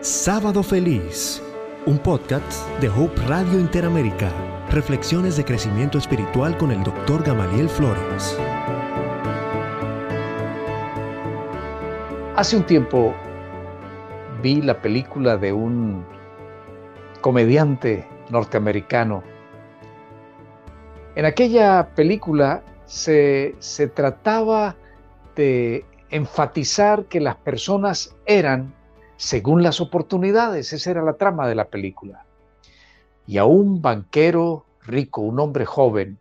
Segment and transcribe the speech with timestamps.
[0.00, 1.42] Sábado Feliz,
[1.84, 4.30] un podcast de Hope Radio Interamérica.
[4.70, 7.24] Reflexiones de crecimiento espiritual con el Dr.
[7.24, 8.38] Gamaliel Flores.
[12.36, 13.12] Hace un tiempo
[14.40, 16.06] vi la película de un
[17.20, 19.24] comediante norteamericano.
[21.16, 24.76] En aquella película se, se trataba
[25.34, 28.77] de enfatizar que las personas eran
[29.18, 30.72] según las oportunidades.
[30.72, 32.24] Esa era la trama de la película.
[33.26, 36.18] Y a un banquero rico, un hombre joven,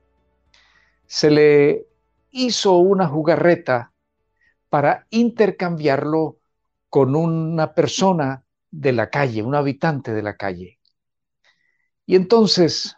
[1.06, 1.88] se le
[2.32, 3.94] hizo una jugarreta
[4.68, 6.38] para intercambiarlo
[6.90, 10.80] con una persona de la calle, un habitante de la calle.
[12.06, 12.98] Y entonces,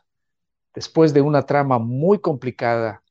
[0.73, 3.03] después de una trama muy complicada,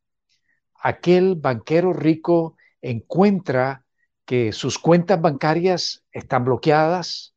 [0.81, 3.85] aquel banquero rico encuentra
[4.29, 7.35] que sus cuentas bancarias están bloqueadas,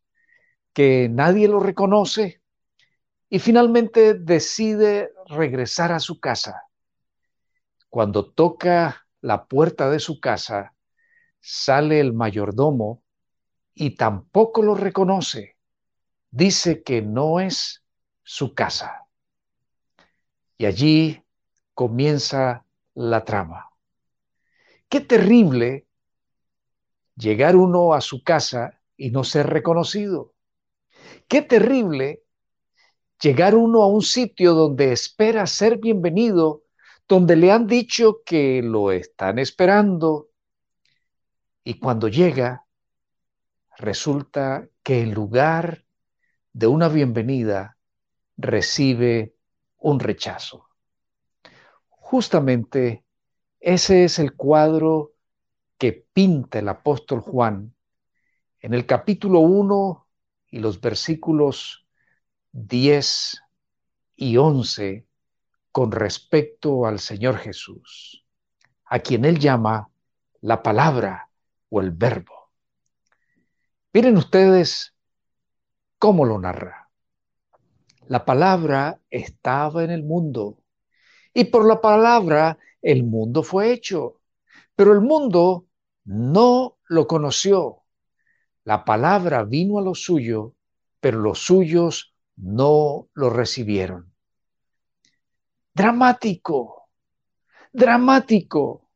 [0.73, 2.41] que nadie lo reconoce
[3.29, 6.63] y finalmente decide regresar a su casa.
[7.89, 10.73] Cuando toca la puerta de su casa,
[11.39, 13.01] sale el mayordomo
[13.73, 15.55] y tampoco lo reconoce.
[16.29, 17.85] Dice que no es
[18.21, 19.05] su casa.
[20.57, 21.23] Y allí
[21.73, 23.69] comienza la trama.
[24.89, 25.87] Qué terrible
[27.21, 30.33] llegar uno a su casa y no ser reconocido.
[31.27, 32.23] Qué terrible
[33.21, 36.63] llegar uno a un sitio donde espera ser bienvenido,
[37.07, 40.29] donde le han dicho que lo están esperando
[41.63, 42.65] y cuando llega
[43.77, 45.85] resulta que en lugar
[46.53, 47.77] de una bienvenida
[48.35, 49.35] recibe
[49.77, 50.69] un rechazo.
[51.87, 53.05] Justamente
[53.59, 55.13] ese es el cuadro
[55.81, 57.73] que pinta el apóstol Juan
[58.59, 60.07] en el capítulo 1
[60.51, 61.87] y los versículos
[62.51, 63.41] 10
[64.15, 65.07] y 11
[65.71, 68.23] con respecto al Señor Jesús,
[68.85, 69.89] a quien él llama
[70.41, 71.31] la palabra
[71.69, 72.51] o el verbo.
[73.91, 74.93] Miren ustedes
[75.97, 76.91] cómo lo narra.
[78.05, 80.59] La palabra estaba en el mundo
[81.33, 84.21] y por la palabra el mundo fue hecho,
[84.75, 85.65] pero el mundo
[86.05, 87.83] no lo conoció.
[88.63, 90.55] La palabra vino a lo suyo,
[90.99, 94.13] pero los suyos no lo recibieron.
[95.73, 96.89] Dramático,
[97.71, 98.89] dramático.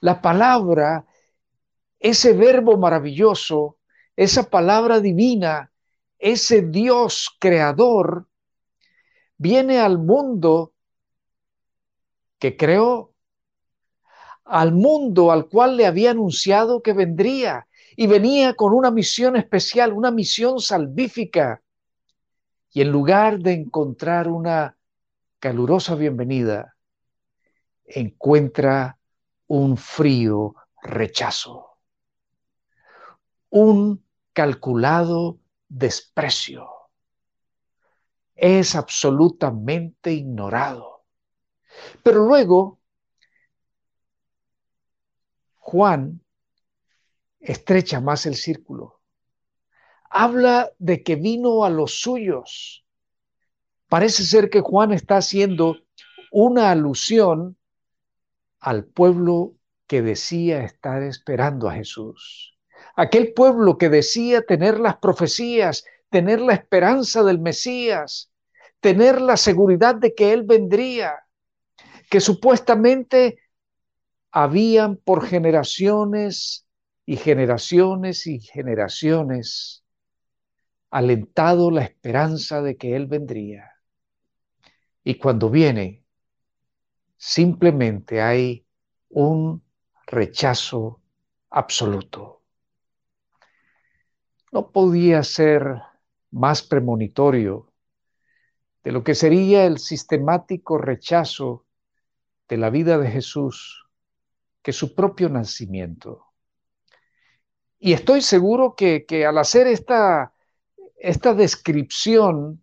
[0.00, 1.06] La palabra,
[1.98, 3.78] ese verbo maravilloso,
[4.16, 5.72] esa palabra divina,
[6.18, 8.26] ese Dios creador,
[9.36, 10.74] viene al mundo
[12.38, 13.14] que creó
[14.50, 19.92] al mundo al cual le había anunciado que vendría y venía con una misión especial,
[19.92, 21.62] una misión salvífica.
[22.72, 24.76] Y en lugar de encontrar una
[25.38, 26.76] calurosa bienvenida,
[27.84, 28.98] encuentra
[29.46, 31.76] un frío rechazo,
[33.50, 36.68] un calculado desprecio.
[38.34, 41.04] Es absolutamente ignorado.
[42.02, 42.79] Pero luego
[45.70, 46.20] Juan
[47.38, 49.00] estrecha más el círculo.
[50.10, 52.84] Habla de que vino a los suyos.
[53.88, 55.76] Parece ser que Juan está haciendo
[56.32, 57.56] una alusión
[58.58, 59.54] al pueblo
[59.86, 62.58] que decía estar esperando a Jesús.
[62.96, 68.32] Aquel pueblo que decía tener las profecías, tener la esperanza del Mesías,
[68.80, 71.14] tener la seguridad de que Él vendría,
[72.10, 73.38] que supuestamente
[74.32, 76.66] habían por generaciones
[77.04, 79.84] y generaciones y generaciones
[80.90, 83.70] alentado la esperanza de que Él vendría.
[85.02, 86.04] Y cuando viene,
[87.16, 88.66] simplemente hay
[89.08, 89.62] un
[90.06, 91.00] rechazo
[91.50, 92.42] absoluto.
[94.52, 95.82] No podía ser
[96.30, 97.72] más premonitorio
[98.82, 101.66] de lo que sería el sistemático rechazo
[102.48, 103.89] de la vida de Jesús
[104.62, 106.26] que su propio nacimiento.
[107.78, 110.34] Y estoy seguro que, al hacer esta,
[110.96, 112.62] esta descripción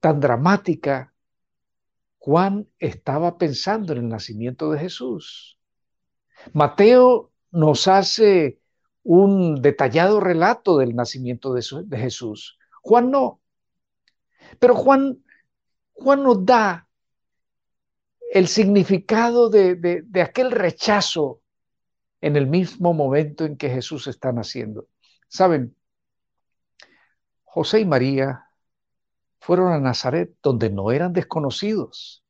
[0.00, 1.12] tan dramática,
[2.18, 5.58] Juan estaba pensando en el nacimiento de Jesús.
[6.52, 8.60] Mateo nos hace
[9.02, 12.58] un detallado relato del nacimiento de, de Jesús.
[12.82, 13.40] Juan no.
[14.58, 15.24] Pero Juan,
[15.94, 16.87] Juan nos da
[18.30, 21.40] el significado de, aquel rechazo
[22.20, 24.88] en el mismo momento en que Jesús está naciendo.
[25.28, 25.74] Saben,
[27.44, 28.44] José y María
[29.40, 32.24] fueron a Nazaret, donde no eran desconocidos.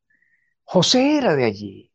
[0.65, 1.93] José era de allí.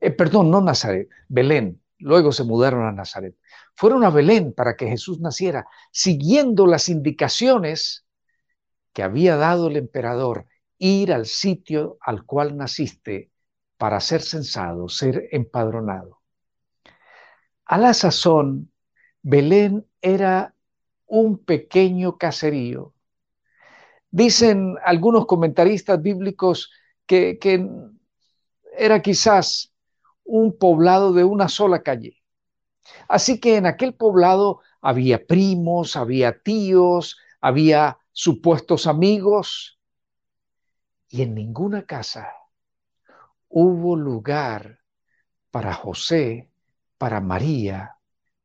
[0.00, 1.82] Eh, perdón, no Nazaret, Belén.
[1.98, 3.36] Luego se mudaron a Nazaret.
[3.74, 8.06] Fueron a Belén para que Jesús naciera, siguiendo las indicaciones
[8.92, 10.46] que había dado el emperador,
[10.84, 13.30] ir al sitio al cual naciste
[13.78, 16.20] para ser censado, ser empadronado.
[17.64, 18.70] A la sazón,
[19.22, 20.54] Belén era
[21.06, 22.92] un pequeño caserío.
[24.10, 26.70] Dicen algunos comentaristas bíblicos
[27.06, 27.66] que, que
[28.76, 29.72] era quizás
[30.22, 32.22] un poblado de una sola calle.
[33.08, 39.73] Así que en aquel poblado había primos, había tíos, había supuestos amigos,
[41.14, 42.28] y en ninguna casa
[43.48, 44.80] hubo lugar
[45.52, 46.50] para José,
[46.98, 47.98] para María,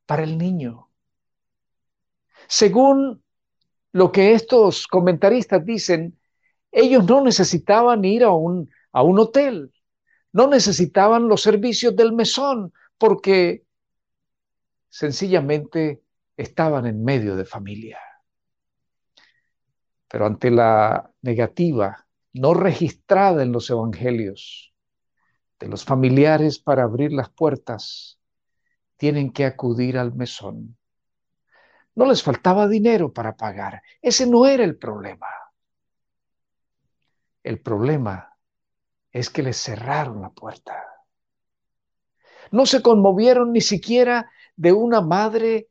[0.06, 0.92] para el niño.
[2.48, 3.24] Según
[3.92, 6.20] lo que estos comentaristas dicen,
[6.72, 9.74] ellos no necesitaban ir a un, a un hotel,
[10.32, 13.64] no necesitaban los servicios del mesón, porque
[14.90, 16.04] sencillamente
[16.38, 17.98] estaban en medio de familia.
[20.08, 24.74] Pero ante la negativa no registrada en los evangelios
[25.60, 28.20] de los familiares para abrir las puertas,
[28.98, 30.78] tienen que acudir al mesón.
[31.96, 33.82] No les faltaba dinero para pagar.
[34.02, 35.28] Ese no era el problema.
[37.44, 38.38] El problema
[39.12, 40.82] es que les cerraron la puerta.
[42.52, 45.70] No se conmovieron ni siquiera de una madre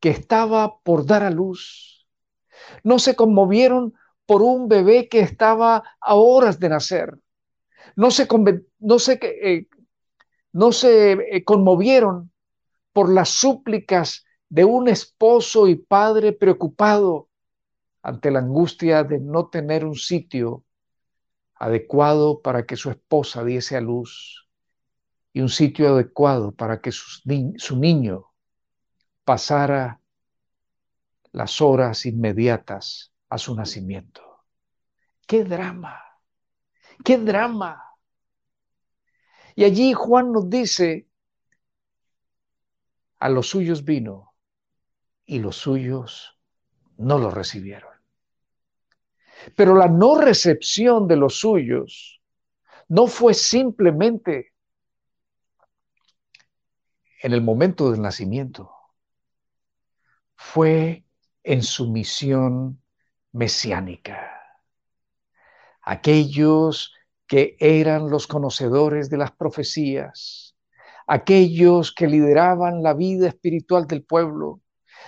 [0.00, 2.06] que estaba por dar a luz.
[2.82, 3.94] No se conmovieron
[4.26, 7.18] por un bebé que estaba a horas de nacer.
[7.96, 8.26] No se,
[8.78, 9.66] no se, eh,
[10.52, 12.30] no se eh, conmovieron
[12.92, 17.28] por las súplicas de un esposo y padre preocupado
[18.02, 20.64] ante la angustia de no tener un sitio
[21.54, 24.48] adecuado para que su esposa diese a luz
[25.32, 28.26] y un sitio adecuado para que su niño
[29.24, 30.00] pasara
[31.32, 34.44] las horas inmediatas a su nacimiento.
[35.26, 35.98] ¡Qué drama!
[37.02, 37.82] ¡Qué drama!
[39.54, 41.08] Y allí Juan nos dice,
[43.20, 44.34] a los suyos vino
[45.24, 46.38] y los suyos
[46.98, 47.94] no lo recibieron.
[49.56, 52.20] Pero la no recepción de los suyos
[52.88, 54.52] no fue simplemente
[57.22, 58.70] en el momento del nacimiento,
[60.34, 61.06] fue
[61.42, 62.81] en su misión
[63.32, 64.30] mesiánica.
[65.82, 66.92] Aquellos
[67.26, 70.54] que eran los conocedores de las profecías,
[71.06, 74.60] aquellos que lideraban la vida espiritual del pueblo,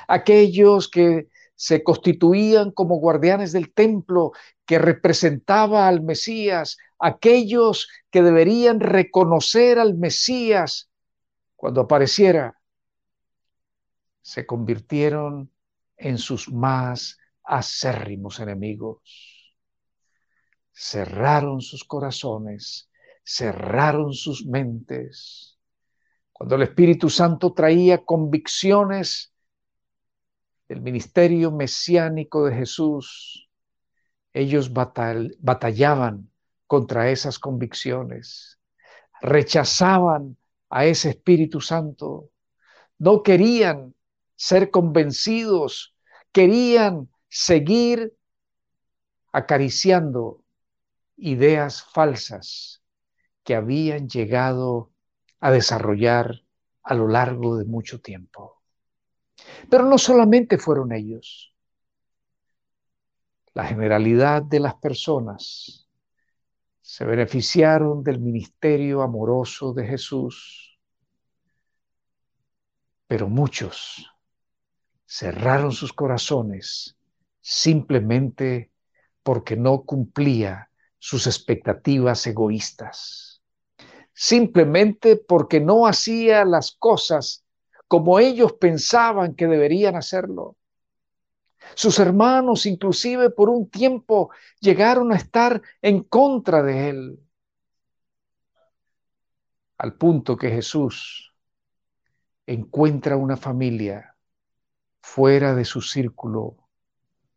[0.08, 4.32] aquellos que se constituían como guardianes del templo
[4.66, 10.90] que representaba al Mesías, aquellos que deberían reconocer al Mesías
[11.54, 12.58] cuando apareciera,
[14.22, 15.50] se convirtieron
[15.96, 19.54] en sus más acérrimos enemigos.
[20.72, 22.90] Cerraron sus corazones,
[23.24, 25.58] cerraron sus mentes.
[26.32, 29.32] Cuando el Espíritu Santo traía convicciones
[30.68, 33.48] del ministerio mesiánico de Jesús,
[34.32, 36.30] ellos batallaban
[36.66, 38.58] contra esas convicciones,
[39.20, 40.36] rechazaban
[40.70, 42.30] a ese Espíritu Santo.
[42.98, 43.94] No querían
[44.34, 45.94] ser convencidos,
[46.32, 48.16] querían seguir
[49.32, 50.44] acariciando
[51.16, 52.80] ideas falsas
[53.42, 54.92] que habían llegado
[55.40, 56.44] a desarrollar
[56.84, 58.62] a lo largo de mucho tiempo.
[59.68, 61.52] Pero no solamente fueron ellos.
[63.52, 65.88] La generalidad de las personas
[66.82, 70.78] se beneficiaron del ministerio amoroso de Jesús
[73.08, 74.10] pero muchos
[75.04, 76.96] cerraron sus corazones
[77.46, 78.70] simplemente
[79.22, 83.42] porque no cumplía sus expectativas egoístas,
[84.14, 87.44] simplemente porque no hacía las cosas
[87.86, 90.56] como ellos pensaban que deberían hacerlo.
[91.74, 97.20] Sus hermanos inclusive por un tiempo llegaron a estar en contra de él,
[99.76, 101.34] al punto que Jesús
[102.46, 104.16] encuentra una familia
[105.02, 106.63] fuera de su círculo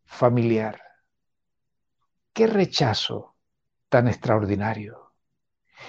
[0.08, 0.80] familiar.
[2.32, 3.36] Qué rechazo
[3.88, 5.12] tan extraordinario.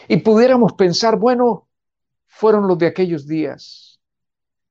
[0.08, 1.68] Y pudiéramos pensar, bueno,
[2.28, 4.00] fueron los de aquellos días.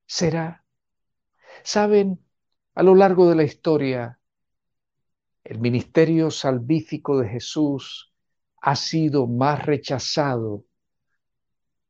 [0.05, 0.63] ¿Será?
[1.63, 2.23] Saben,
[2.75, 4.19] a lo largo de la historia,
[5.43, 8.13] el ministerio salvífico de Jesús
[8.61, 10.65] ha sido más rechazado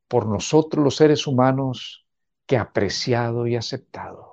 [0.08, 2.08] por nosotros los seres humanos
[2.46, 4.29] que apreciado y aceptado.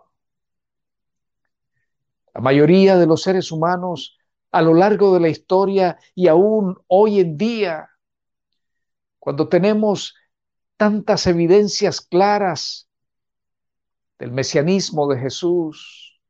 [2.37, 4.19] La mayoría de los seres humanos
[4.53, 7.89] a lo largo de la historia y aún hoy en día,
[9.19, 10.15] cuando tenemos
[10.77, 12.91] tantas evidencias claras
[14.19, 16.21] del mesianismo de Jesús,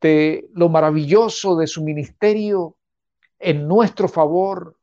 [0.00, 2.76] de lo maravilloso de su ministerio
[3.40, 4.78] en nuestro favor,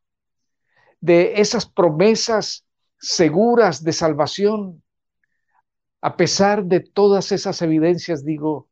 [1.00, 2.66] de esas promesas
[2.98, 4.84] seguras de salvación.
[6.02, 8.68] A pesar de todas esas evidencias, digo,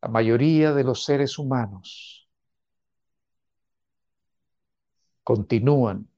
[0.00, 2.28] la mayoría de los seres humanos
[5.24, 6.08] continúan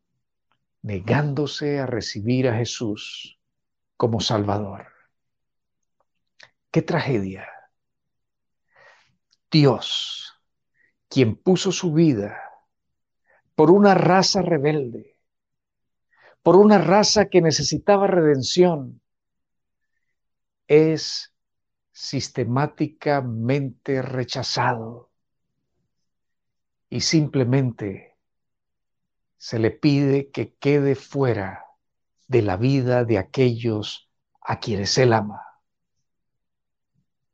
[0.83, 3.39] negándose a recibir a Jesús
[3.97, 4.87] como Salvador.
[6.71, 7.49] ¡Qué tragedia!
[9.51, 10.41] Dios,
[11.09, 12.41] quien puso su vida
[13.55, 15.19] por una raza rebelde,
[16.43, 19.03] por una raza que necesitaba redención,
[20.69, 21.30] es
[22.01, 25.11] sistemáticamente rechazado
[26.89, 28.17] y simplemente
[29.37, 31.67] se le pide que quede fuera
[32.27, 35.43] de la vida de aquellos a quienes él ama.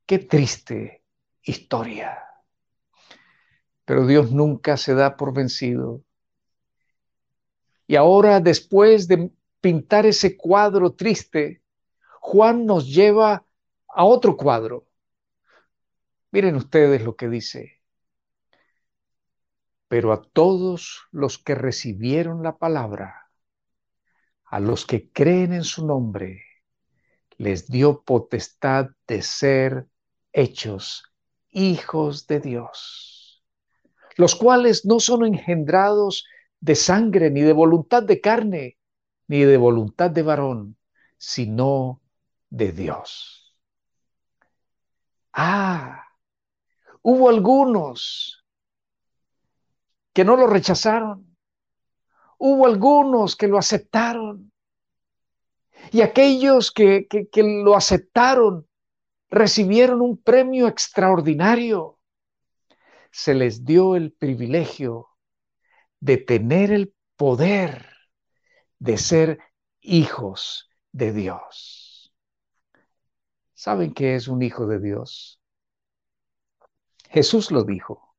[0.04, 1.04] Qué triste
[1.42, 2.18] historia.
[3.84, 6.02] Pero Dios nunca se da por vencido.
[7.86, 9.30] Y ahora, después de
[9.60, 11.62] pintar ese cuadro triste,
[12.20, 13.45] Juan nos lleva
[13.96, 14.86] a otro cuadro.
[16.30, 17.80] Miren ustedes lo que dice.
[19.88, 23.30] Pero a todos los que recibieron la palabra,
[24.44, 26.42] a los que creen en su nombre,
[27.38, 29.86] les dio potestad de ser
[30.32, 31.04] hechos
[31.48, 33.42] hijos de Dios,
[34.16, 36.26] los cuales no son engendrados
[36.60, 38.76] de sangre, ni de voluntad de carne,
[39.26, 40.76] ni de voluntad de varón,
[41.16, 42.02] sino
[42.50, 43.45] de Dios.
[45.38, 46.02] Ah,
[47.02, 48.42] hubo algunos
[50.14, 51.36] que no lo rechazaron.
[52.38, 54.50] Hubo algunos que lo aceptaron.
[55.92, 58.66] Y aquellos que, que, lo aceptaron
[59.28, 61.98] recibieron un premio extraordinario.
[63.10, 65.08] Se les dio el privilegio
[66.00, 67.90] de tener el poder
[68.78, 69.38] de ser
[69.82, 71.85] hijos de Dios.
[73.56, 75.40] ¿Saben qué es un hijo de Dios?
[77.08, 78.14] Jesús lo dijo.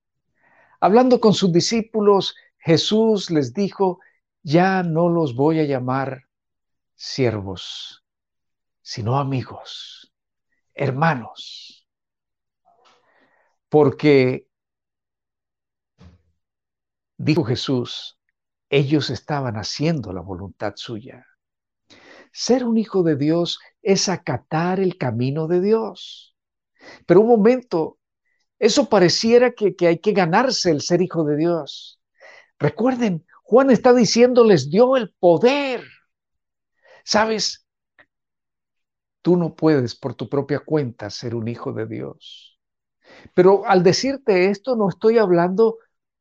[0.79, 4.00] Hablando con sus discípulos, Jesús les dijo,
[4.41, 6.24] ya no los voy a llamar
[6.96, 8.03] siervos,
[8.82, 10.12] sino amigos,
[10.74, 11.88] hermanos,
[13.70, 14.50] porque,
[17.15, 18.20] dijo Jesús,
[18.70, 21.27] ellos estaban haciendo la voluntad suya.
[22.32, 26.36] Ser un hijo de Dios es acatar el camino de Dios.
[27.06, 27.98] Pero un momento,
[28.60, 32.01] eso pareciera que, hay que ganarse el ser hijo de Dios.
[32.60, 35.86] Recuerden, Juan está diciendo, les dio el poder.
[37.06, 37.65] Sabes,
[39.22, 42.60] tú no puedes por tu propia cuenta ser un hijo de Dios.
[43.34, 45.77] Pero al decirte esto, no estoy hablando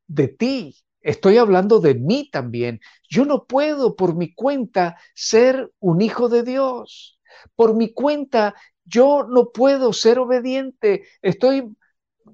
[0.07, 2.81] de ti, Estoy hablando de mí también.
[3.09, 7.16] Yo no puedo por mi cuenta ser un hijo de Dios.
[7.55, 11.07] Por mi cuenta, yo no puedo ser obediente.
[11.23, 11.77] Estoy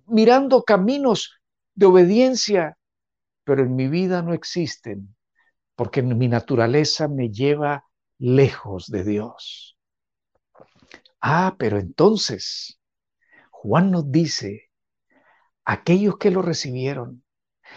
[0.06, 1.38] mirando caminos
[1.74, 2.78] de obediencia,
[3.44, 5.14] pero en mi vida no existen,
[5.74, 7.84] porque mi naturaleza me lleva
[8.18, 9.76] lejos de Dios.
[11.20, 12.80] Ah, pero entonces,
[13.50, 14.70] Juan nos dice,
[15.64, 17.24] aquellos que lo recibieron,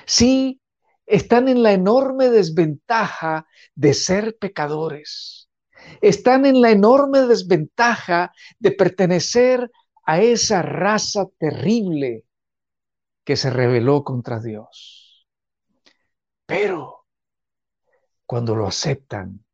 [0.05, 0.61] sí,
[1.05, 5.44] están en la enorme desventaja de ser pecadores.
[6.01, 9.71] Están en la enorme desventaja de pertenecer
[10.05, 12.25] a esa raza terrible
[13.23, 15.27] que se rebeló contra Dios.
[16.45, 17.05] Pero
[18.25, 19.45] cuando lo aceptan,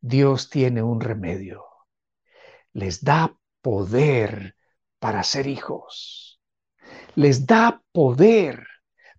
[0.00, 1.64] Dios tiene un remedio.
[2.72, 4.56] Les da poder
[4.98, 6.40] para ser hijos.
[7.14, 8.66] Les da poder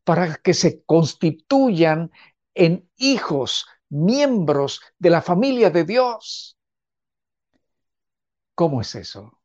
[0.03, 2.11] para que se constituyan
[2.53, 3.65] en hijos,
[3.95, 6.57] miembros de la familia de Dios.
[8.53, 9.39] ¿Cómo es eso?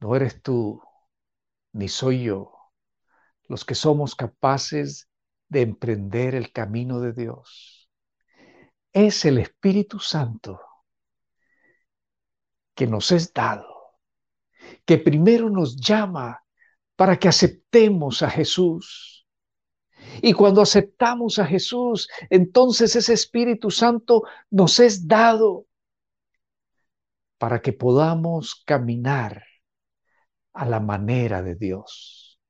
[0.00, 0.82] No eres tú,
[1.72, 2.52] ni soy yo,
[3.48, 5.08] los que somos capaces
[5.48, 7.90] de emprender el camino de Dios.
[8.92, 10.60] Es el Espíritu Santo
[12.74, 13.66] que nos es dado,
[14.84, 16.44] que primero nos llama
[16.94, 19.15] para que aceptemos a Jesús.
[20.22, 25.66] Y cuando aceptamos a Jesús, entonces ese Espíritu Santo nos es dado
[27.38, 29.44] para que podamos caminar
[30.52, 32.40] a la manera de Dios,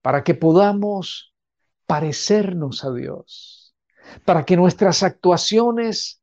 [0.00, 1.34] para que podamos
[1.86, 3.74] parecernos a Dios,
[4.24, 6.22] para que nuestras actuaciones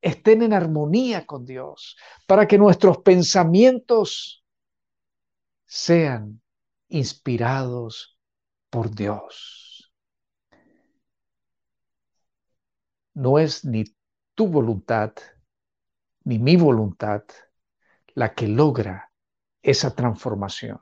[0.00, 4.44] estén en armonía con Dios, para que nuestros pensamientos
[5.64, 6.40] sean
[6.88, 8.18] inspirados
[8.70, 9.67] por Dios.
[13.18, 13.82] No es ni
[14.36, 15.12] tu voluntad
[16.22, 17.24] ni mi voluntad
[18.14, 19.12] la que logra
[19.60, 20.78] esa transformación.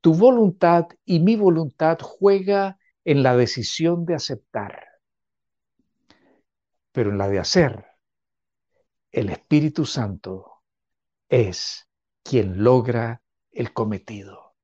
[0.00, 4.84] Tu voluntad y mi voluntad juega en la decisión de aceptar,
[6.90, 7.86] pero en la de hacer,
[9.12, 10.64] el Espíritu Santo
[11.28, 11.88] es
[12.24, 13.22] quien logra
[13.52, 14.56] el cometido.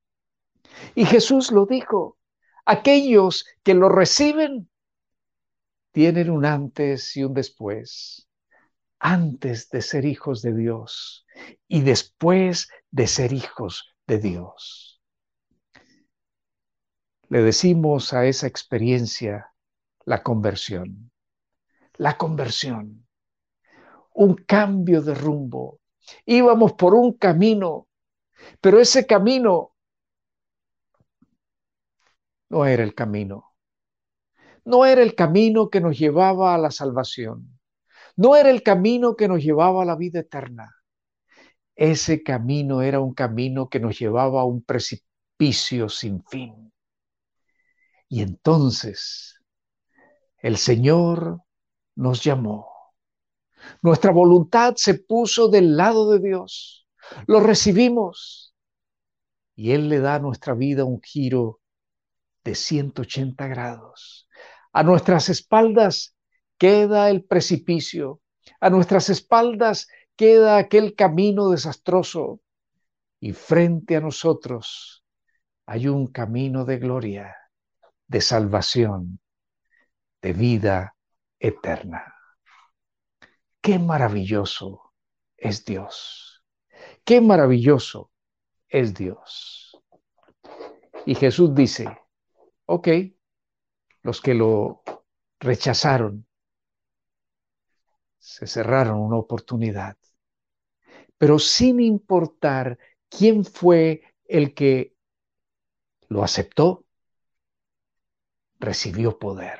[0.93, 2.17] Y Jesús lo dijo,
[2.65, 4.69] aquellos que lo reciben
[5.93, 8.27] tienen un antes y un después,
[8.99, 11.25] antes de ser hijos de Dios
[11.69, 15.01] y después de ser hijos de Dios.
[17.29, 19.53] Le decimos a esa experiencia
[20.03, 21.11] la conversión,
[21.93, 23.07] la conversión,
[24.13, 25.79] un cambio de rumbo.
[26.25, 27.87] Íbamos por un camino
[28.61, 29.75] pero ese camino
[32.49, 33.52] no era el camino.
[34.65, 37.59] No era el camino que nos llevaba a la salvación.
[38.15, 40.75] No era el camino que nos llevaba a la vida eterna.
[41.75, 46.71] Ese camino era un camino que nos llevaba a un precipicio sin fin.
[48.07, 49.41] Y entonces
[50.37, 51.41] el Señor
[51.95, 52.67] nos llamó.
[53.81, 56.83] Nuestra voluntad se puso del lado de Dios
[57.27, 58.55] lo recibimos
[59.55, 61.61] y Él le da a nuestra vida un giro
[62.43, 64.22] de 180 grados.
[64.73, 66.15] A nuestras espaldas
[66.57, 68.21] queda el precipicio,
[68.59, 72.41] a nuestras espaldas queda aquel camino desastroso
[73.19, 75.05] y frente a nosotros
[75.65, 77.37] hay un camino de gloria,
[78.07, 79.19] de salvación,
[80.21, 80.95] de vida
[81.39, 82.15] eterna.
[83.61, 84.93] Qué maravilloso
[85.37, 86.43] es Dios.
[87.05, 88.11] Qué maravilloso
[88.67, 89.79] es Dios.
[91.05, 91.97] Y Jesús dice,
[92.65, 92.87] ok,
[94.03, 94.83] los que lo
[95.39, 96.27] rechazaron,
[98.19, 99.97] se cerraron una oportunidad,
[101.17, 102.77] pero sin importar
[103.09, 104.95] quién fue el que
[106.07, 106.85] lo aceptó,
[108.59, 109.59] recibió poder.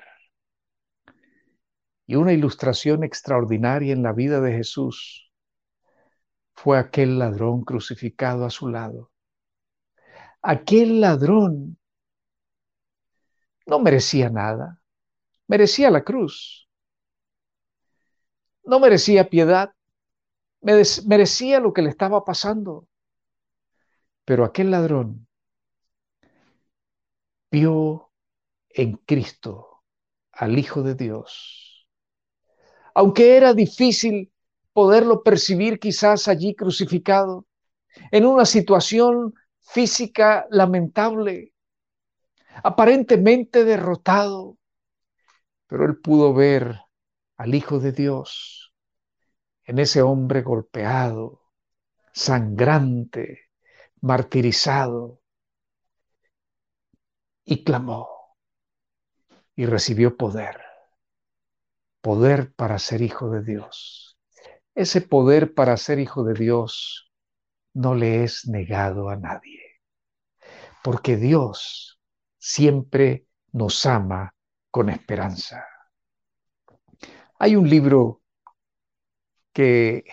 [2.05, 5.31] Y una ilustración extraordinaria en la vida de Jesús
[6.53, 9.11] fue aquel ladrón crucificado a su lado.
[10.41, 11.77] Aquel ladrón
[13.65, 14.81] no merecía nada,
[15.47, 16.67] merecía la cruz.
[18.63, 19.73] No merecía piedad,
[20.61, 22.87] merecía lo que le estaba pasando.
[24.25, 25.27] Pero aquel ladrón
[27.51, 28.11] vio
[28.69, 29.83] en Cristo
[30.31, 31.87] al Hijo de Dios.
[32.95, 34.31] Aunque era difícil
[34.71, 37.45] poderlo percibir quizás allí crucificado,
[38.11, 41.52] en una situación física lamentable,
[42.63, 44.57] aparentemente derrotado,
[45.67, 46.79] pero él pudo ver
[47.37, 48.73] al Hijo de Dios
[49.65, 51.41] en ese hombre golpeado,
[52.11, 53.49] sangrante,
[54.01, 55.21] martirizado,
[57.45, 58.09] y clamó
[59.55, 60.61] y recibió poder,
[62.01, 64.17] poder para ser hijo de Dios.
[64.75, 67.11] Ese poder para ser hijo de Dios
[67.73, 69.61] no le es negado a nadie,
[70.83, 71.92] porque Dios
[72.43, 74.35] siempre nos ama
[74.69, 75.65] con esperanza.
[77.39, 78.21] Hay un libro
[79.53, 80.03] que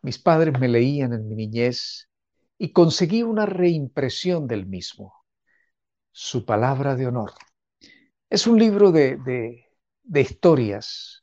[0.00, 2.08] mis padres me leían en mi niñez
[2.56, 5.12] y conseguí una reimpresión del mismo,
[6.10, 7.32] Su palabra de honor.
[8.30, 9.18] Es un libro de,
[10.02, 11.22] de historias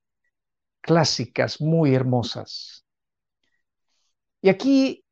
[0.80, 2.86] clásicas muy hermosas.
[4.42, 5.04] Y aquí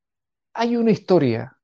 [0.54, 1.55] hay una historia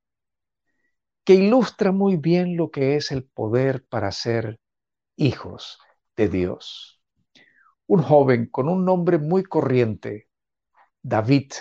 [1.24, 4.58] que ilustra muy bien lo que es el poder para ser
[5.16, 5.78] hijos
[6.16, 7.00] de Dios.
[7.86, 10.28] Un joven con un nombre muy corriente,
[11.02, 11.52] David,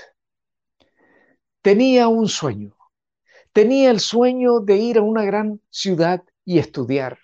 [1.61, 2.75] tenía un sueño.
[3.53, 7.19] Tenía el sueño de ir a una gran ciudad y estudiar.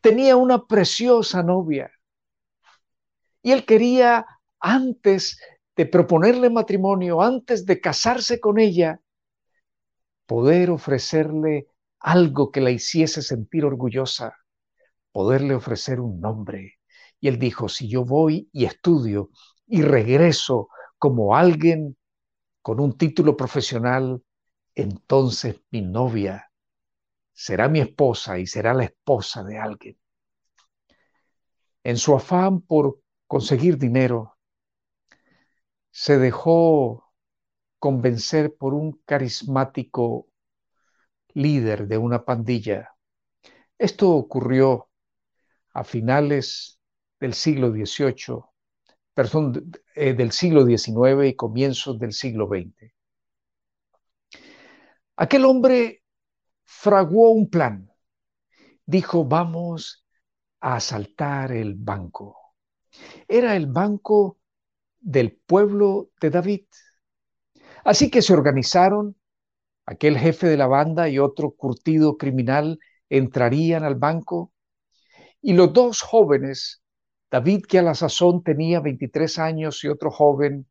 [0.00, 1.92] Tenía una preciosa novia.
[3.42, 4.26] Y él quería
[4.60, 5.40] antes
[5.76, 9.00] de proponerle matrimonio, antes de casarse con ella,
[10.26, 11.66] poder ofrecerle
[12.00, 14.36] algo que la hiciese sentir orgullosa,
[15.12, 16.78] poderle ofrecer un nombre.
[17.20, 19.30] Y él dijo, si yo voy y estudio
[19.66, 21.96] y regreso como alguien
[22.60, 24.22] con un título profesional,
[24.74, 26.50] entonces mi novia
[27.32, 29.98] será mi esposa y será la esposa de alguien.
[31.84, 34.36] En su afán por conseguir dinero,
[35.90, 37.11] se dejó
[37.82, 40.28] convencer por un carismático
[41.34, 42.94] líder de una pandilla.
[43.76, 44.88] Esto ocurrió
[45.74, 46.78] a finales
[47.18, 48.44] del siglo XVIII,
[49.12, 52.92] perdón, eh, del siglo XIX y comienzos del siglo XX.
[55.16, 56.04] Aquel hombre
[56.62, 57.90] fraguó un plan.
[58.86, 60.06] Dijo, vamos
[60.60, 62.54] a asaltar el banco.
[63.26, 64.38] Era el banco
[65.00, 66.66] del pueblo de David.
[67.84, 69.16] Así que se organizaron,
[69.86, 74.52] aquel jefe de la banda y otro curtido criminal entrarían al banco
[75.40, 76.82] y los dos jóvenes,
[77.30, 80.68] David que a la sazón tenía 23 años y otro joven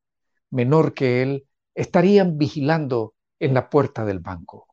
[0.49, 4.67] menor que él, estarían vigilando en la puerta del banco.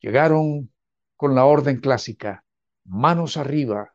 [0.00, 0.72] Llegaron
[1.16, 2.44] con la orden clásica,
[2.84, 3.94] manos arriba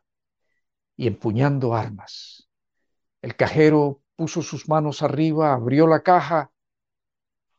[0.96, 2.50] y empuñando armas.
[3.22, 6.52] El cajero puso sus manos arriba, abrió la caja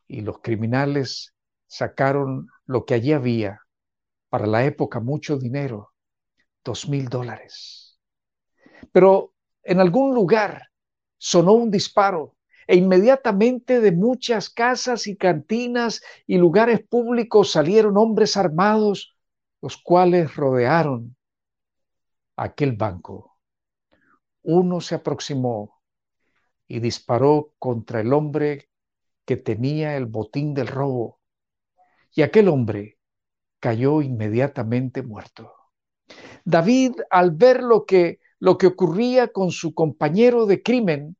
[0.07, 1.33] y los criminales
[1.67, 3.61] sacaron lo que allí había,
[4.29, 5.93] para la época mucho dinero,
[6.63, 7.99] dos mil dólares.
[8.91, 10.69] Pero en algún lugar
[11.17, 12.35] sonó un disparo
[12.67, 19.15] e inmediatamente de muchas casas y cantinas y lugares públicos salieron hombres armados,
[19.61, 21.15] los cuales rodearon
[22.35, 23.37] aquel banco.
[24.43, 25.81] Uno se aproximó
[26.67, 28.66] y disparó contra el hombre
[29.27, 31.19] que tenía el botín del robo,
[32.15, 32.97] y aquel hombre
[33.59, 35.53] cayó inmediatamente muerto.
[36.45, 41.17] David, al ver lo que, lo que ocurría con su compañero de crimen,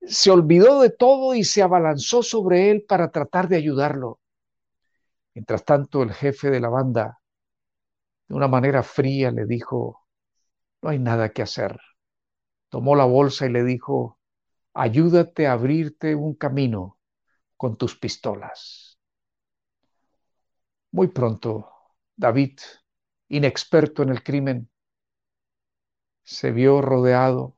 [0.00, 4.18] se olvidó de todo y se abalanzó sobre él para tratar de ayudarlo.
[5.34, 7.20] Mientras tanto, el jefe de la banda,
[8.28, 10.06] de una manera fría, le dijo,
[10.80, 11.78] no hay nada que hacer.
[12.70, 14.18] Tomó la bolsa y le dijo,
[14.74, 16.98] ayúdate a abrirte un camino
[17.56, 18.98] con tus pistolas.
[20.90, 21.70] Muy pronto,
[22.16, 22.58] David,
[23.28, 24.70] inexperto en el crimen,
[26.22, 27.56] se vio rodeado,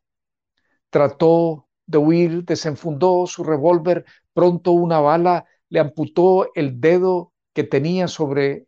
[0.90, 8.08] trató de huir, desenfundó su revólver, pronto una bala le amputó el dedo que tenía
[8.08, 8.66] sobre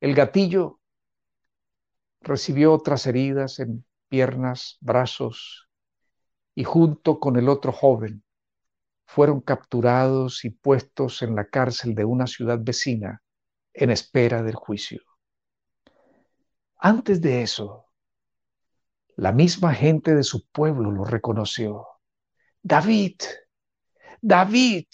[0.00, 0.80] el gatillo,
[2.20, 5.67] recibió otras heridas en piernas, brazos,
[6.58, 8.24] y junto con el otro joven
[9.06, 13.22] fueron capturados y puestos en la cárcel de una ciudad vecina
[13.72, 15.00] en espera del juicio.
[16.76, 17.86] Antes de eso,
[19.14, 21.86] la misma gente de su pueblo lo reconoció
[22.60, 23.20] David,
[24.20, 24.88] David.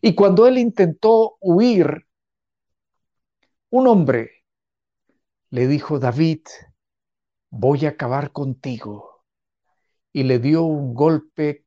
[0.00, 2.08] Y cuando él intentó huir,
[3.68, 4.42] un hombre
[5.50, 6.40] le dijo, David,
[7.50, 9.09] voy a acabar contigo.
[10.12, 11.66] Y le dio un golpe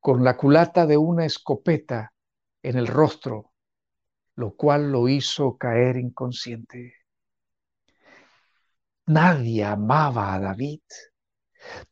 [0.00, 2.12] con la culata de una escopeta
[2.62, 3.52] en el rostro,
[4.34, 6.94] lo cual lo hizo caer inconsciente.
[9.06, 10.80] Nadie amaba a David.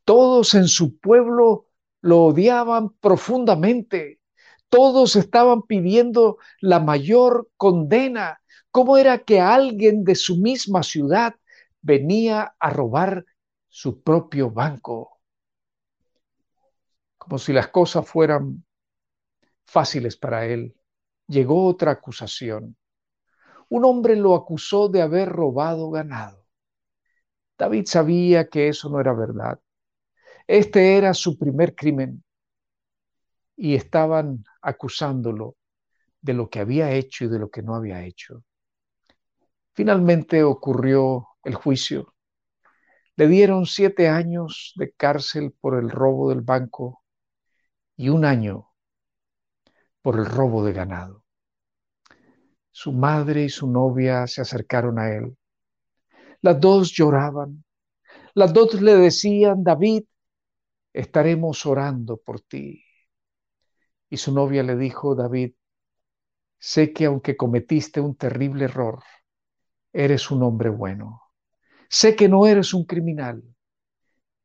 [0.04, 1.66] Todos en su pueblo
[2.00, 4.20] lo odiaban profundamente.
[4.68, 8.40] Todos estaban pidiendo la mayor condena.
[8.70, 11.34] ¿Cómo era que alguien de su misma ciudad
[11.80, 13.24] venía a robar
[13.68, 15.19] su propio banco?
[17.30, 18.64] Como si las cosas fueran
[19.64, 20.74] fáciles para él.
[21.28, 22.76] Llegó otra acusación.
[23.68, 26.44] Un hombre lo acusó de haber robado ganado.
[27.56, 29.60] David sabía que eso no era verdad.
[30.48, 32.24] Este era su primer crimen
[33.54, 35.54] y estaban acusándolo
[36.20, 38.42] de lo que había hecho y de lo que no había hecho.
[39.72, 42.12] Finalmente ocurrió el juicio.
[43.14, 46.99] Le dieron siete años de cárcel por el robo del banco
[48.00, 48.72] y un año
[50.00, 51.22] por el robo de ganado.
[52.70, 55.36] Su madre y su novia se acercaron a él.
[56.40, 57.62] Las dos lloraban.
[58.32, 60.04] Las dos le decían, David,
[60.94, 62.82] estaremos orando por ti.
[64.08, 65.52] Y su novia le dijo, David,
[66.58, 69.02] sé que aunque cometiste un terrible error,
[69.92, 71.20] eres un hombre bueno.
[71.90, 73.42] Sé que no eres un criminal.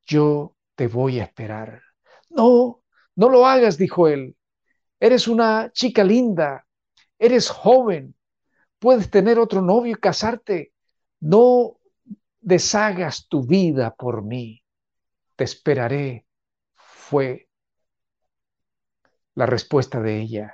[0.06, 1.82] Yo te voy a esperar.
[2.30, 2.82] No,
[3.16, 4.36] no lo hagas, dijo él.
[5.00, 6.66] Eres una chica linda.
[7.18, 8.16] eres joven,
[8.80, 10.74] puedes tener otro novio y casarte.
[11.20, 11.80] No
[12.42, 14.64] deshagas tu vida por mí.
[15.36, 16.26] Te esperaré.
[16.76, 17.50] Fue
[19.34, 20.54] la respuesta de ella.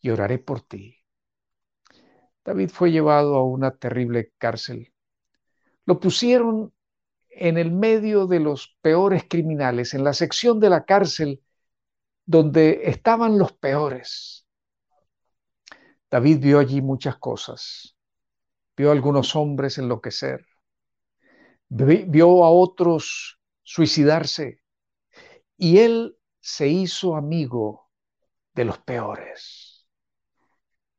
[0.00, 0.98] Y oraré por ti.
[2.44, 4.92] David fue llevado a una terrible cárcel.
[5.86, 6.72] Lo pusieron
[7.30, 11.40] en el medio de los peores criminales, en la sección de la cárcel
[12.24, 14.46] donde estaban los peores.
[16.10, 17.96] David vio allí muchas cosas.
[18.76, 20.44] Vio a algunos hombres enloquecer.
[21.68, 24.62] Vio a otros suicidarse.
[25.56, 27.88] Y él se hizo amigo
[28.54, 29.86] de los peores.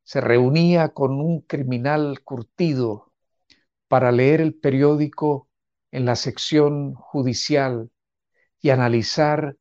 [0.03, 3.13] Se reunía con un criminal curtido
[3.87, 5.49] para leer el periódico
[5.91, 7.91] en la sección judicial
[8.59, 9.57] y analizar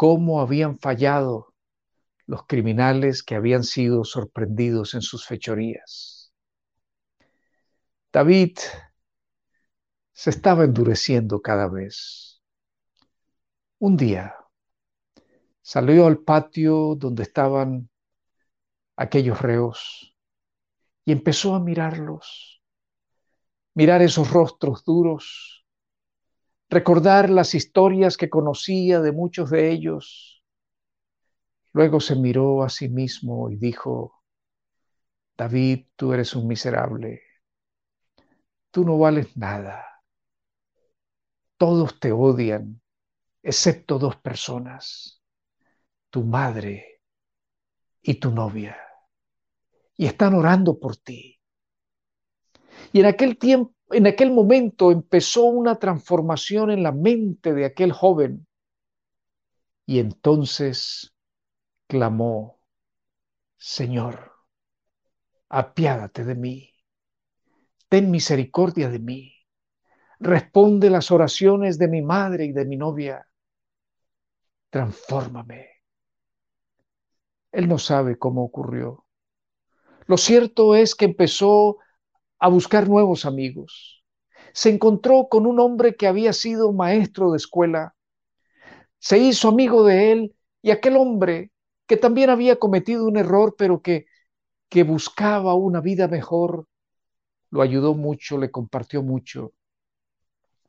[0.00, 1.52] cómo habían fallado
[2.24, 6.32] los criminales que habían sido sorprendidos en sus fechorías.
[8.10, 8.56] David
[10.14, 12.40] se estaba endureciendo cada vez.
[13.78, 14.34] Un día
[15.60, 17.90] salió al patio donde estaban
[18.96, 20.16] aquellos reos
[21.04, 22.62] y empezó a mirarlos,
[23.74, 25.59] mirar esos rostros duros,
[26.70, 30.44] recordar las historias que conocía de muchos de ellos.
[31.72, 34.22] Luego se miró a sí mismo y dijo,
[35.36, 37.22] David, tú eres un miserable,
[38.70, 39.84] tú no vales nada,
[41.56, 42.80] todos te odian,
[43.42, 45.22] excepto dos personas,
[46.08, 47.02] tu madre
[48.02, 48.76] y tu novia,
[49.96, 51.40] y están orando por ti.
[52.92, 57.92] Y en aquel tiempo en aquel momento empezó una transformación en la mente de aquel
[57.92, 58.46] joven
[59.84, 61.14] y entonces
[61.88, 62.60] clamó,
[63.56, 64.32] Señor,
[65.48, 66.72] apiádate de mí,
[67.88, 69.34] ten misericordia de mí,
[70.20, 73.26] responde las oraciones de mi madre y de mi novia,
[74.70, 75.68] transfórmame.
[77.50, 79.06] Él no sabe cómo ocurrió.
[80.06, 81.78] Lo cierto es que empezó
[82.40, 84.02] a buscar nuevos amigos.
[84.52, 87.94] Se encontró con un hombre que había sido maestro de escuela.
[88.98, 91.52] Se hizo amigo de él y aquel hombre
[91.86, 94.06] que también había cometido un error, pero que,
[94.68, 96.66] que buscaba una vida mejor,
[97.50, 99.52] lo ayudó mucho, le compartió mucho.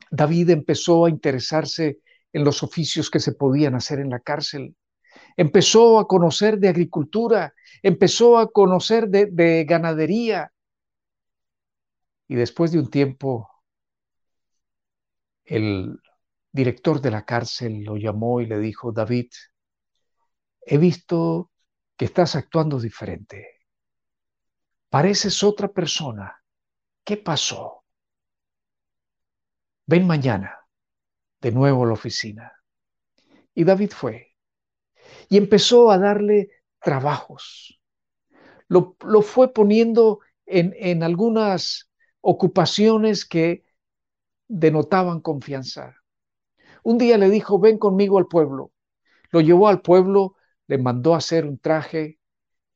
[0.09, 1.99] David empezó a interesarse
[2.33, 4.75] en los oficios que se podían hacer en la cárcel.
[5.37, 10.51] Empezó a conocer de agricultura, empezó a conocer de, de ganadería,
[12.31, 13.49] y después de un tiempo,
[15.43, 15.99] el
[16.49, 19.29] director de la cárcel lo llamó y le dijo, David,
[20.61, 21.51] he visto
[21.97, 23.65] que estás actuando diferente.
[24.87, 26.41] Pareces otra persona.
[27.03, 27.83] ¿Qué pasó?
[29.85, 30.57] Ven mañana
[31.41, 32.53] de nuevo a la oficina.
[33.53, 34.37] Y David fue
[35.27, 37.77] y empezó a darle trabajos.
[38.69, 41.90] Lo, lo fue poniendo en, en algunas
[42.21, 43.65] ocupaciones que
[44.47, 45.95] denotaban confianza.
[46.83, 48.71] Un día le dijo, ven conmigo al pueblo.
[49.31, 50.35] Lo llevó al pueblo,
[50.67, 52.19] le mandó hacer un traje,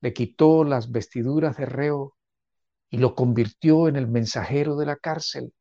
[0.01, 2.15] le quitó las vestiduras de reo
[2.89, 5.53] y lo convirtió en el mensajero de la cárcel.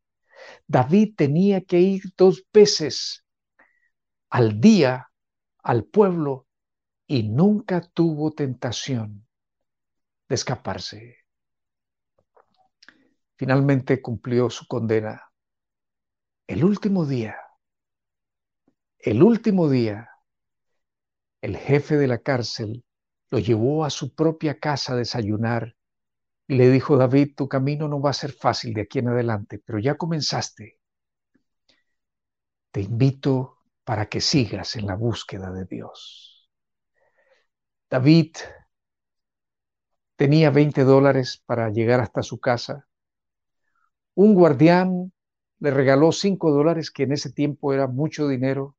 [0.66, 3.24] David tenía que ir dos veces
[4.28, 5.10] al día
[5.62, 6.46] al pueblo
[7.06, 9.26] y nunca tuvo tentación
[10.28, 11.23] de escaparse
[13.36, 15.22] finalmente cumplió su condena.
[16.46, 17.36] El último día,
[18.98, 20.10] el último día,
[21.40, 22.84] el jefe de la cárcel
[23.30, 25.76] lo llevó a su propia casa a desayunar
[26.46, 29.62] y le dijo, David, tu camino no va a ser fácil de aquí en adelante,
[29.64, 30.78] pero ya comenzaste.
[32.70, 36.50] Te invito para que sigas en la búsqueda de Dios.
[37.90, 38.36] David
[40.16, 42.86] tenía 20 dólares para llegar hasta su casa
[44.14, 45.12] un guardián
[45.59, 48.77] le regaló cinco dólares, que en ese tiempo era mucho dinero,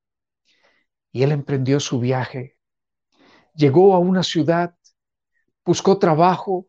[1.12, 2.58] y él emprendió su viaje.
[3.56, 4.76] Llegó a una ciudad,
[5.65, 6.67] buscó trabajo,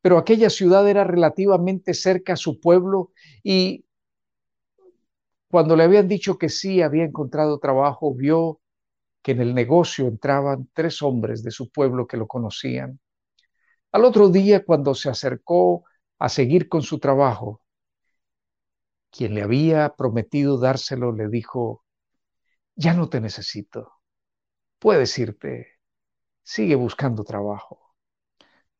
[0.00, 3.12] pero aquella ciudad era relativamente cerca a su pueblo
[3.42, 3.86] y
[5.48, 8.60] cuando le habían dicho que sí había encontrado trabajo, vio
[9.22, 12.98] que en el negocio entraban tres hombres de su pueblo que lo conocían.
[13.92, 15.84] Al otro día, cuando se acercó
[16.18, 17.63] a seguir con su trabajo,
[19.14, 21.84] quien le había prometido dárselo le dijo,
[22.74, 23.92] ya no te necesito,
[24.80, 25.68] puedes irte,
[26.42, 27.94] sigue buscando trabajo.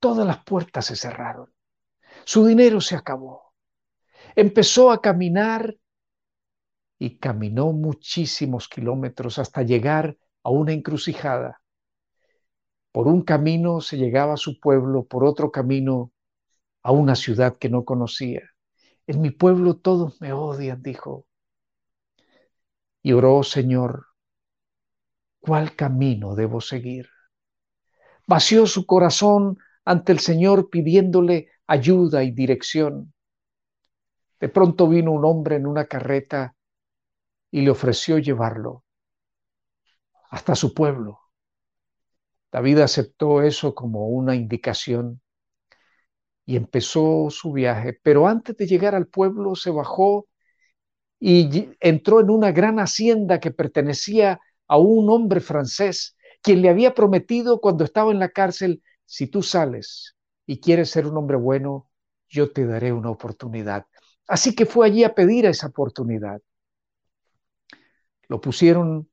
[0.00, 1.54] todas las puertas se cerraron.
[2.24, 3.54] Su dinero se acabó.
[4.34, 5.76] Empezó a caminar
[6.98, 11.62] y caminó muchísimos kilómetros hasta llegar a una encrucijada.
[12.92, 16.12] Por un camino se llegaba a su pueblo, por otro camino
[16.82, 18.53] a una ciudad que no conocía.
[19.06, 21.26] En mi pueblo todos me odian, dijo.
[23.02, 24.06] Y oró, Señor,
[25.40, 27.08] ¿cuál camino debo seguir?
[28.26, 33.12] Vació su corazón ante el Señor pidiéndole ayuda y dirección.
[34.40, 36.56] De pronto vino un hombre en una carreta
[37.50, 38.84] y le ofreció llevarlo
[40.30, 41.20] hasta su pueblo.
[42.50, 45.20] David aceptó eso como una indicación
[46.46, 50.26] y empezó su viaje, pero antes de llegar al pueblo se bajó
[51.18, 56.94] y entró en una gran hacienda que pertenecía a un hombre francés, quien le había
[56.94, 61.88] prometido cuando estaba en la cárcel, si tú sales y quieres ser un hombre bueno,
[62.28, 63.86] yo te daré una oportunidad.
[64.26, 66.40] Así que fue allí a pedir esa oportunidad.
[68.28, 69.08] Lo pusieron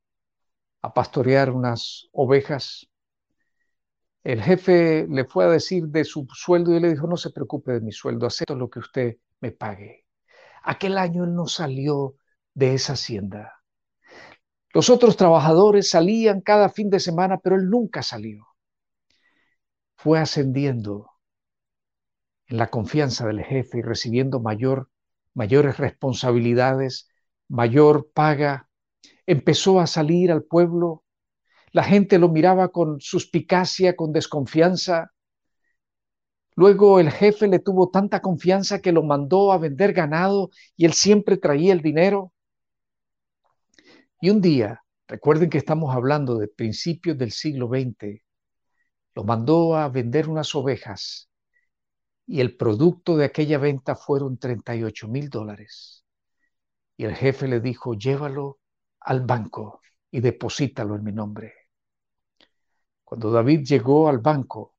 [0.82, 2.90] a pastorear unas ovejas.
[4.24, 7.74] El jefe le fue a decir de su sueldo y le dijo, no se preocupe
[7.74, 10.06] de mi sueldo, acepto lo que usted me pague.
[10.64, 12.16] Aquel año él no salió
[12.54, 13.62] de esa hacienda.
[14.74, 18.48] Los otros trabajadores salían cada fin de semana, pero él nunca salió.
[19.96, 21.12] Fue ascendiendo
[22.48, 24.90] en la confianza del jefe y recibiendo mayor,
[25.34, 27.10] mayores responsabilidades,
[27.48, 28.70] mayor paga.
[29.26, 31.04] Empezó a salir al pueblo.
[31.72, 35.12] La gente lo miraba con suspicacia, con desconfianza.
[36.56, 40.94] Luego el jefe le tuvo tanta confianza que lo mandó a vender ganado y él
[40.94, 42.34] siempre traía el dinero.
[44.20, 48.22] Y un día, recuerden que estamos hablando de principios del siglo XX,
[49.16, 51.30] lo mandó a vender unas ovejas
[52.28, 56.06] y el producto de aquella venta fueron 38 mil dólares.
[56.98, 58.60] Y el jefe le dijo, llévalo
[59.00, 59.82] al banco
[60.12, 61.61] y deposítalo en mi nombre.
[63.12, 64.78] Cuando David llegó al banco,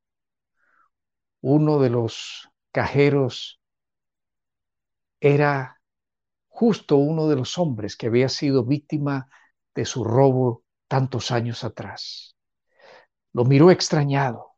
[1.43, 3.61] uno de los cajeros
[5.21, 5.81] era
[6.49, 9.29] justo uno de los hombres que había sido víctima
[9.75, 12.37] de su robo tantos años atrás.
[13.35, 14.55] Lo miró extrañado.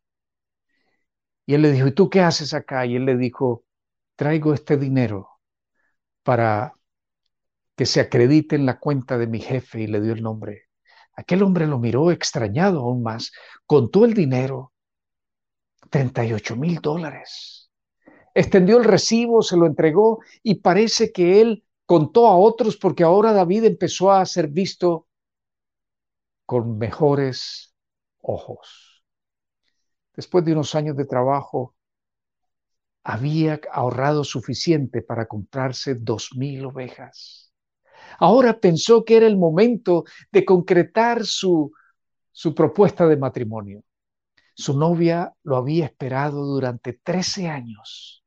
[1.47, 2.85] Y él le dijo, ¿y tú qué haces acá?
[2.87, 3.65] Y él le dijo,
[4.17, 5.31] traigo este dinero
[6.23, 6.75] para
[7.77, 10.64] que se acredite en la cuenta de mi jefe y le dio el nombre.
[11.17, 13.33] Aquel hombre lo miró extrañado aún más,
[13.67, 14.73] contó el dinero,
[15.91, 17.71] 38 mil dólares.
[18.35, 23.33] Extendió el recibo, se lo entregó y parece que él contó a otros porque ahora
[23.33, 25.07] David empezó a ser visto
[26.47, 27.75] con mejores
[28.21, 29.05] ojos.
[30.15, 31.75] Después de unos años de trabajo,
[33.05, 37.54] había ahorrado suficiente para comprarse dos mil ovejas.
[38.19, 41.73] Ahora pensó que era el momento de concretar su,
[42.33, 43.83] su propuesta de matrimonio.
[44.55, 48.25] Su novia lo había esperado durante 13 años.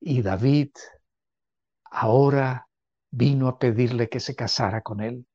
[0.00, 0.70] Y David
[1.90, 2.68] ahora
[3.10, 5.26] vino a pedirle que se casara con él.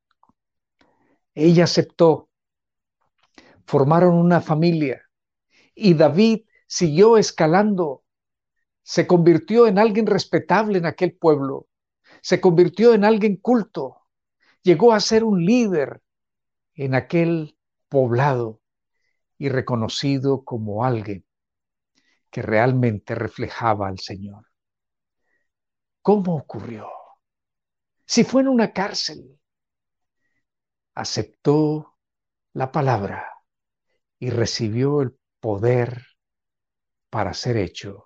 [1.33, 2.29] Ella aceptó,
[3.65, 5.01] formaron una familia
[5.73, 8.03] y David siguió escalando,
[8.83, 11.67] se convirtió en alguien respetable en aquel pueblo,
[12.21, 14.03] se convirtió en alguien culto,
[14.61, 16.01] llegó a ser un líder
[16.75, 18.61] en aquel poblado
[19.37, 21.25] y reconocido como alguien
[22.29, 24.45] que realmente reflejaba al Señor.
[26.01, 26.89] ¿Cómo ocurrió?
[28.05, 29.39] Si fue en una cárcel,
[30.93, 31.97] aceptó
[32.53, 33.29] la palabra
[34.19, 36.05] y recibió el poder
[37.09, 38.05] para ser hecho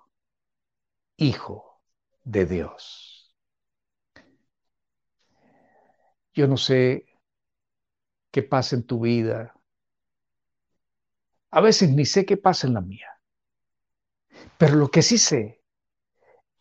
[1.16, 1.80] hijo
[2.22, 3.13] de Dios.
[6.34, 7.06] Yo no sé
[8.30, 9.54] qué pasa en tu vida.
[11.50, 13.08] A veces ni sé qué pasa en la mía.
[14.58, 15.62] Pero lo que sí sé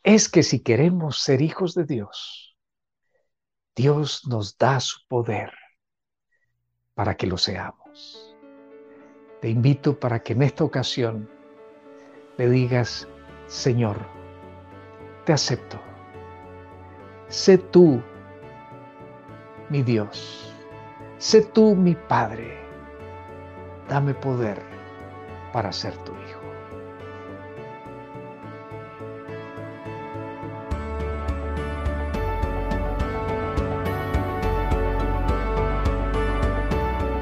[0.03, 2.55] es que si queremos ser hijos de Dios,
[3.75, 5.51] Dios nos da su poder
[6.93, 8.35] para que lo seamos.
[9.41, 11.29] Te invito para que en esta ocasión
[12.37, 13.07] le digas,
[13.47, 13.97] Señor,
[15.25, 15.81] te acepto.
[17.29, 18.03] Sé tú
[19.69, 20.53] mi Dios.
[21.17, 22.57] Sé tú mi Padre.
[23.89, 24.61] Dame poder
[25.51, 26.39] para ser tu Hijo.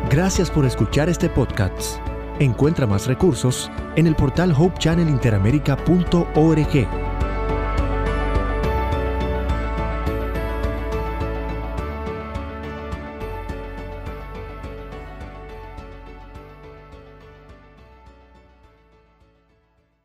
[0.09, 2.01] Gracias por escuchar este podcast.
[2.39, 7.10] Encuentra más recursos en el portal hopechannelinteramerica.org